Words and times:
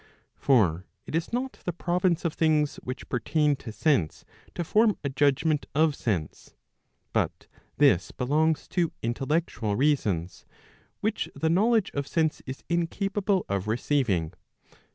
For 0.35 0.87
it 1.05 1.13
is 1.13 1.31
not 1.31 1.59
the 1.63 1.71
province 1.71 2.25
of 2.25 2.33
things 2.33 2.77
which 2.77 3.07
pertain 3.07 3.55
to 3.57 3.71
sense 3.71 4.25
to 4.55 4.63
form 4.63 4.97
a 5.03 5.09
judgment 5.09 5.67
of 5.75 5.93
sense, 5.95 6.55
but 7.13 7.45
this 7.77 8.09
belongs 8.11 8.67
to 8.69 8.93
intellectual 9.03 9.75
reasons, 9.75 10.43
which 11.01 11.29
the 11.35 11.51
knowledge 11.51 11.91
of 11.93 12.07
sense 12.07 12.41
is 12.47 12.63
incapable 12.67 13.45
of 13.47 13.67
receiving. 13.67 14.33